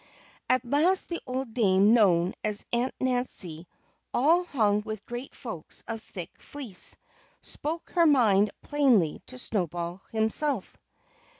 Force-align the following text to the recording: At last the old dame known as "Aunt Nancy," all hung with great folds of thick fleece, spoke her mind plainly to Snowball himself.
At 0.49 0.65
last 0.65 1.09
the 1.09 1.21
old 1.27 1.53
dame 1.53 1.93
known 1.93 2.33
as 2.43 2.65
"Aunt 2.73 2.95
Nancy," 2.99 3.67
all 4.11 4.45
hung 4.45 4.81
with 4.81 5.05
great 5.05 5.31
folds 5.35 5.83
of 5.87 6.01
thick 6.01 6.31
fleece, 6.39 6.97
spoke 7.43 7.91
her 7.91 8.07
mind 8.07 8.49
plainly 8.63 9.21
to 9.27 9.37
Snowball 9.37 10.01
himself. 10.11 10.75